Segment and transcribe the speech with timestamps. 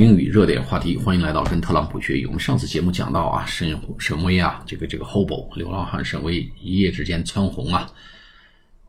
[0.00, 2.26] 英语热点话题，欢迎来到跟特朗普学语。
[2.26, 7.88] 我们上次节目讲到啊，沈沈威啊，这个这个 Hobo 流浪汉沈威一夜之间蹿红啊，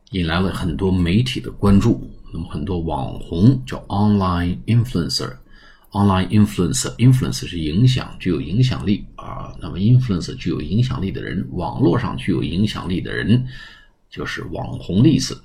[0.10, 2.10] 引来了很多媒体的关注。
[2.34, 9.56] 那么很多网红叫 online influencer，online influencer，influence 是影响，具有影响力啊。
[9.62, 13.46] 那么 influence 具有影响力的人，网络上具有影响力的人，
[14.10, 15.40] 就是网红的意思。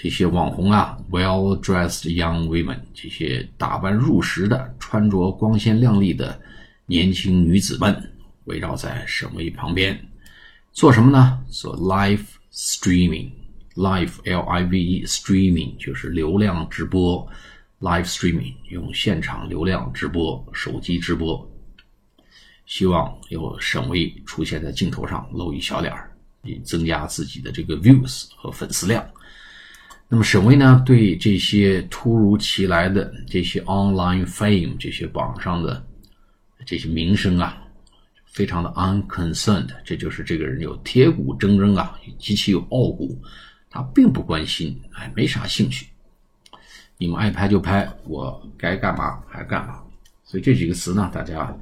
[0.00, 6.40] 这些网红啊，well-dressed young women，这些打扮入时的、穿着光鲜亮丽的
[6.86, 8.12] 年轻女子们，
[8.44, 10.00] 围绕在沈巍旁边，
[10.70, 11.44] 做什么呢？
[11.48, 12.22] 做 live
[12.52, 17.28] streaming，live L-I-V-E streaming 就是流量直播
[17.80, 21.50] ，live streaming 用现场流量直播，手机直播，
[22.66, 29.04] 希望有沈巍出现在镜头上露一小脸儿，以增加自己的这个 views 和粉丝量。
[30.10, 35.86] 那么沈巍呢，对这些突如其来的这些 online fame，这些网上的
[36.64, 37.62] 这些名声啊，
[38.24, 39.68] 非常的 unconcerned。
[39.84, 43.20] 这就是这个人有铁骨铮铮啊，极其有傲骨，
[43.68, 45.86] 他并不关心，哎，没啥兴趣。
[46.96, 49.78] 你们爱拍就拍，我该干嘛还干嘛。
[50.24, 51.54] 所以这几个词呢，大家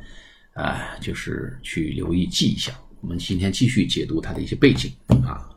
[0.54, 2.72] 啊，就是去留意记一下。
[3.00, 4.92] 我们今天继续解读他的一些背景
[5.26, 5.50] 啊。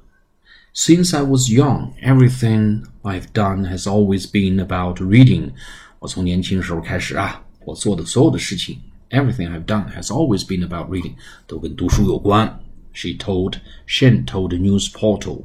[0.79, 5.53] Since I was young, everything I've done has always been about reading.
[6.01, 8.79] 我从年轻时候开始啊，我做的所有的事情，
[9.11, 11.15] everything I've done has always been about reading，
[11.47, 12.61] 都跟读书有关。
[12.93, 15.45] She told Shen told the news portal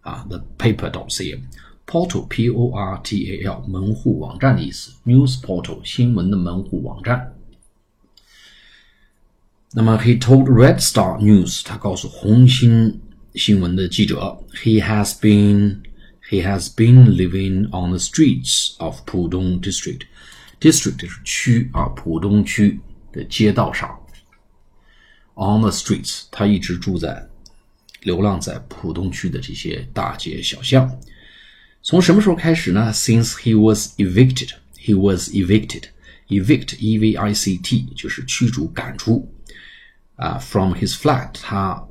[0.00, 1.42] 啊，the paper.cn
[1.86, 7.34] portal p o r t a l 门户网站的意思，news portal 新闻的门户网站。
[9.72, 13.00] 那么 he told Red Star News，他告诉红星
[13.38, 15.82] 新闻的记者，He has been
[16.30, 22.80] he has been living on the streets of 浦东 district。district 是区啊，浦东区
[23.12, 23.98] 的街道上。
[25.34, 27.28] On the streets，他一直住在
[28.02, 30.90] 流浪在浦东区的这些大街小巷。
[31.82, 32.92] 从什么时候开始呢？
[32.92, 35.84] Since he was evicted, he was evicted.
[36.28, 39.30] Evict, E-V-I-C-T，就是驱逐、赶出
[40.16, 40.38] 啊。
[40.38, 41.86] From his flat，他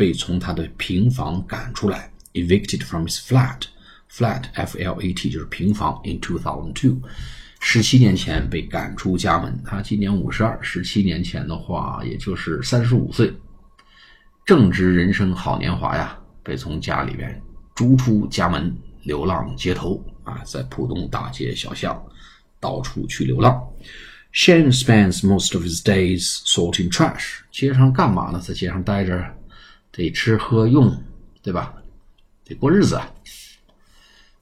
[0.00, 6.00] 被从他的平房赶出来，evicted from his flat，flat f l a t 就是平房。
[6.04, 6.96] In two thousand two，
[7.60, 9.62] 十七年前被赶出家门。
[9.62, 13.30] 他今年五十二，十七年前的话，也就是三十五岁，
[14.46, 17.38] 正值人生好年华呀，被从家里边
[17.74, 22.02] 逐出家门，流浪街头啊，在浦东大街小巷
[22.58, 23.62] 到处去流浪。
[24.32, 27.40] Shane spends most of his days sorting trash。
[27.52, 28.40] 街上干嘛呢？
[28.40, 29.36] 在街上待着。
[29.92, 30.96] 得吃喝用，
[31.42, 31.74] 对吧？
[32.44, 33.12] 得过日子啊。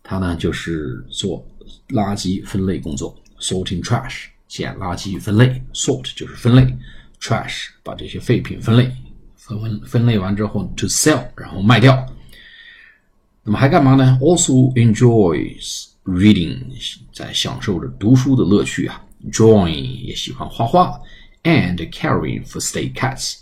[0.02, 1.46] 他呢，就是做
[1.88, 6.76] 垃圾分类工作，sorting trash，捡垃圾分类，sort 就是分类
[7.20, 8.90] ，trash 把这些废品分类，
[9.36, 12.06] 分分分类完之后，to sell，然后卖掉。
[13.42, 16.58] 那么还干嘛呢？Also enjoys reading，
[17.12, 19.04] 在享受着读书的乐趣啊。
[19.30, 21.00] Drawing 也喜欢画画
[21.42, 23.40] ，and caring for stray cats。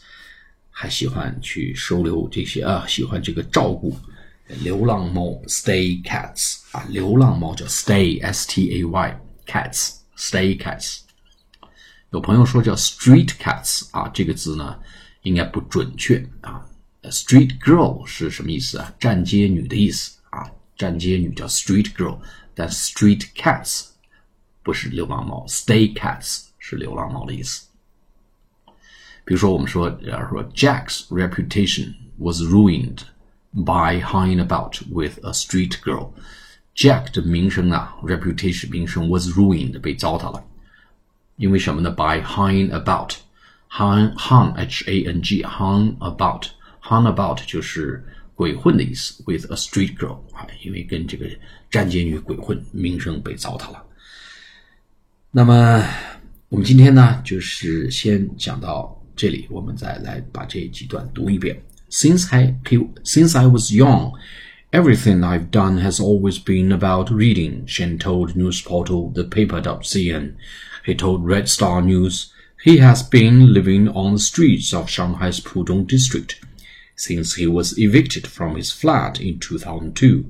[0.78, 3.96] 还喜欢去收留这些啊，喜欢这个照顾
[4.60, 10.98] 流浪猫 （stay cats） 啊，流浪猫叫 stay，s t a y，cats，stay cats。
[12.10, 14.78] 有朋友说叫 street cats 啊，这个字呢
[15.22, 16.62] 应该不准确啊。
[17.04, 18.92] street girl 是什么意思啊？
[19.00, 20.44] 站街女的意思啊，
[20.76, 22.18] 站街女叫 street girl，
[22.54, 23.86] 但 street cats
[24.62, 27.65] 不是流浪猫，stay cats 是流浪猫的意思。
[29.25, 32.97] 比如说，我们说，假如说 Jack's reputation was ruined
[33.53, 40.43] by hanging about with a street girl。Jack 的名声啊，reputation 名声 was ruined 被糟蹋了，
[41.35, 41.91] 因为什么呢？
[41.91, 46.47] By hanging about，hang hang h a n g hang about
[46.81, 48.03] hang about 就是
[48.33, 51.29] 鬼混的意思，with a street girl 啊，因为跟这个
[51.69, 53.83] 站街女鬼混，名声被糟蹋了。
[55.29, 55.85] 那么
[56.49, 58.94] 我们今天呢，就是先讲到。
[59.15, 61.61] 这里我们再来把这几段读一遍。
[61.89, 62.55] Since I
[63.03, 64.13] since I was young,
[64.71, 67.67] everything I've done has always been about reading.
[67.67, 70.35] Shen told news portal the paper.cn.
[70.85, 72.31] He told Red Star News
[72.63, 76.39] he has been living on the streets of Shanghai's Pudong district
[76.95, 80.25] since he was evicted from his flat in 2002.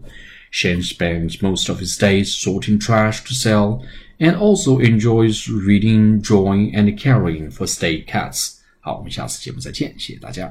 [0.49, 3.85] Shen spends most of his days sorting trash to sell
[4.19, 8.54] and also enjoys reading, drawing, and caring for stray cats.
[8.86, 10.48] 好，我们下次节目再见，谢谢大家。